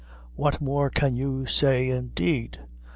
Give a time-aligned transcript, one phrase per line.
[0.35, 2.57] "What more can you say, indeed!